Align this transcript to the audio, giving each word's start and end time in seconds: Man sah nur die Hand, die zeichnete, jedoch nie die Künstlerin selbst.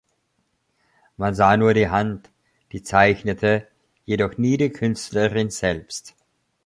Man 1.17 1.35
sah 1.35 1.57
nur 1.57 1.75
die 1.75 1.89
Hand, 1.89 2.31
die 2.71 2.81
zeichnete, 2.81 3.67
jedoch 4.03 4.35
nie 4.35 4.57
die 4.57 4.71
Künstlerin 4.71 5.51
selbst. 5.51 6.15